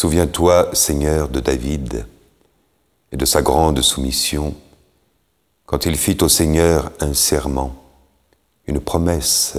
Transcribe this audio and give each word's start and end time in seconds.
Souviens-toi, 0.00 0.70
Seigneur, 0.72 1.28
de 1.28 1.40
David 1.40 2.06
et 3.12 3.18
de 3.18 3.26
sa 3.26 3.42
grande 3.42 3.82
soumission, 3.82 4.54
quand 5.66 5.84
il 5.84 5.94
fit 5.94 6.16
au 6.22 6.28
Seigneur 6.30 6.90
un 7.00 7.12
serment, 7.12 7.76
une 8.66 8.80
promesse 8.80 9.58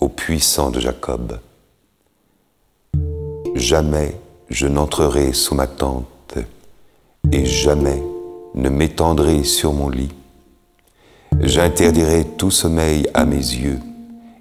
au 0.00 0.08
puissant 0.08 0.70
de 0.70 0.80
Jacob. 0.80 1.38
Jamais 3.54 4.18
je 4.48 4.66
n'entrerai 4.66 5.34
sous 5.34 5.54
ma 5.54 5.66
tente, 5.66 6.38
et 7.30 7.44
jamais 7.44 8.02
ne 8.54 8.70
m'étendrai 8.70 9.44
sur 9.44 9.74
mon 9.74 9.90
lit. 9.90 10.14
J'interdirai 11.40 12.24
tout 12.38 12.50
sommeil 12.50 13.06
à 13.12 13.26
mes 13.26 13.36
yeux 13.36 13.80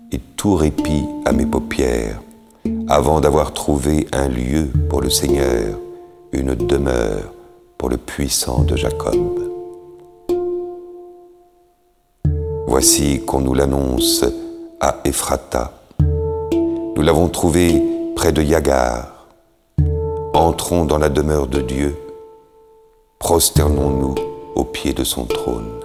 et 0.10 0.20
tout 0.38 0.56
répit 0.56 1.04
à 1.26 1.34
mes 1.34 1.46
paupières, 1.46 2.22
avant 2.88 3.20
d'avoir 3.20 3.54
trouvé 3.54 4.08
un 4.12 4.28
lieu 4.28 4.70
pour 4.90 5.02
le 5.02 5.10
Seigneur, 5.10 5.78
une 6.32 6.56
demeure 6.56 7.34
pour 7.78 7.90
le 7.90 7.98
puissant 7.98 8.64
de 8.64 8.76
Jacob. 8.76 9.40
Voici 12.68 13.22
qu'on 13.26 13.42
nous 13.42 13.54
l'annonce 13.54 14.26
à 14.80 14.98
Ephrata. 15.06 15.74
Nous 16.96 17.02
l'avons 17.02 17.30
trouvé 17.30 17.82
près 18.16 18.32
de 18.32 18.42
Yagar. 18.42 19.28
Entrons 20.34 20.86
dans 20.86 20.98
la 20.98 21.10
demeure 21.10 21.48
de 21.48 21.62
Dieu. 21.62 21.96
Prosternons-nous 23.20 24.16
au 24.56 24.64
pied 24.64 24.94
de 24.94 25.04
son 25.04 25.26
trône. 25.26 25.80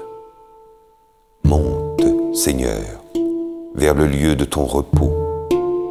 Monte, 1.45 2.35
Seigneur, 2.35 3.03
vers 3.75 3.95
le 3.95 4.07
lieu 4.07 4.35
de 4.37 4.45
ton 4.45 4.65
repos, 4.65 5.13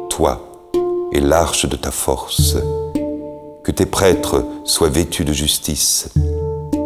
toi 0.08 0.47
et 1.12 1.20
l'arche 1.20 1.66
de 1.66 1.76
ta 1.76 1.90
force. 1.90 2.56
Que 3.64 3.72
tes 3.72 3.86
prêtres 3.86 4.44
soient 4.64 4.88
vêtus 4.88 5.24
de 5.24 5.32
justice, 5.32 6.10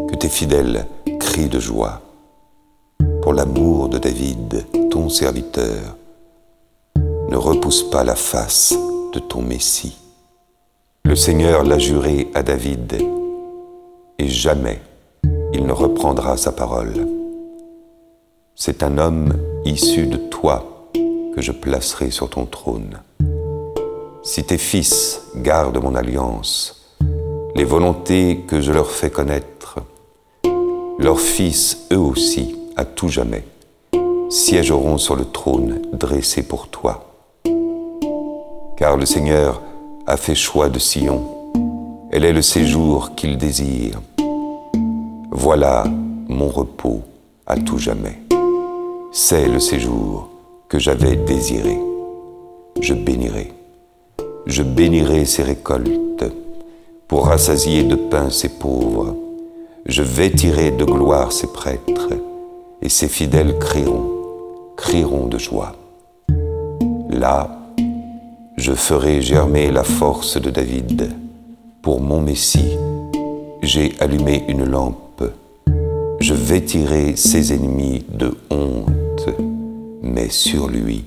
que 0.09 0.17
tes 0.17 0.29
fidèles 0.29 0.87
crient 1.21 1.49
de 1.49 1.61
joie. 1.61 2.01
Pour 3.23 3.33
l'amour 3.33 3.89
de 3.89 3.99
David, 3.99 4.65
ton 4.91 5.09
serviteur, 5.09 5.97
ne 7.29 7.37
repousse 7.37 7.83
pas 7.85 8.05
la 8.05 8.17
face 8.17 8.75
de 9.13 9.19
ton 9.19 9.43
Messie. 9.43 9.99
Le 11.05 11.17
Seigneur 11.17 11.65
l'a 11.65 11.79
juré 11.79 12.29
à 12.35 12.43
David, 12.43 12.99
et 14.19 14.29
jamais 14.29 14.81
il 15.53 15.67
ne 15.67 15.73
reprendra 15.73 16.37
sa 16.37 16.53
parole. 16.53 17.07
C'est 18.55 18.83
un 18.83 18.99
homme 18.99 19.35
issu 19.65 20.07
de 20.07 20.17
toi 20.17 20.89
que 21.35 21.41
je 21.41 21.53
placerai 21.53 22.11
sur 22.11 22.29
ton 22.29 22.45
trône. 22.45 23.01
Si 24.35 24.45
tes 24.45 24.57
fils 24.57 25.21
gardent 25.37 25.83
mon 25.83 25.95
alliance, 25.95 26.89
les 27.55 27.65
volontés 27.65 28.45
que 28.49 28.63
je 28.63 28.73
leur 28.73 28.91
fais 28.91 29.11
connaître, 29.11 29.81
leurs 30.99 31.21
fils 31.21 31.87
eux 31.93 31.99
aussi, 31.99 32.57
à 32.75 32.87
tout 32.87 33.11
jamais, 33.11 33.45
siégeront 34.31 34.97
sur 34.97 35.17
le 35.17 35.27
trône 35.27 35.83
dressé 35.93 36.43
pour 36.43 36.69
toi. 36.69 37.13
Car 38.79 38.97
le 38.97 39.05
Seigneur 39.05 39.61
a 40.07 40.17
fait 40.17 40.35
choix 40.35 40.71
de 40.71 40.79
Sion, 40.79 41.25
elle 42.11 42.25
est 42.25 42.33
le 42.33 42.41
séjour 42.41 43.15
qu'il 43.15 43.37
désire. 43.37 44.01
Voilà 45.31 45.85
mon 46.29 46.49
repos 46.49 47.03
à 47.47 47.59
tout 47.59 47.77
jamais 47.77 48.19
c'est 49.15 49.47
le 49.47 49.61
séjour 49.61 50.31
que 50.71 50.79
j'avais 50.79 51.17
désiré. 51.17 51.79
Je 52.81 52.95
bénirai. 52.95 53.62
Je 54.47 54.63
bénirai 54.63 55.25
ses 55.25 55.43
récoltes 55.43 56.25
pour 57.09 57.27
rassasier 57.27 57.85
de 57.85 57.95
pain 57.95 58.31
ses 58.31 58.49
pauvres. 58.49 59.17
Je 59.87 60.03
vêtirai 60.03 60.71
de 60.71 60.85
gloire 60.85 61.33
ses 61.33 61.47
prêtres 61.47 62.11
et 62.81 62.89
ses 62.89 63.09
fidèles 63.09 63.59
crieront, 63.59 64.11
crieront 64.77 65.27
de 65.27 65.39
joie. 65.39 65.75
Là, 67.11 67.51
je 68.57 68.73
ferai 68.73 69.23
germer 69.23 69.71
la 69.71 69.85
force 69.85 70.41
de 70.41 70.51
David. 70.51 71.11
Pour 71.83 72.01
mon 72.01 72.21
Messie, 72.21 72.77
j'ai 73.63 73.93
allumé 74.01 74.45
une 74.49 74.65
lampe. 74.65 75.25
Je 76.21 76.35
vêtirai 76.35 77.17
ses 77.17 77.53
ennemis 77.53 78.05
de 78.09 78.37
honte 78.51 79.29
mais 80.03 80.29
sur 80.29 80.69
lui 80.69 81.05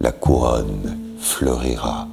la 0.00 0.10
couronne 0.10 0.98
fleurira. 1.18 2.08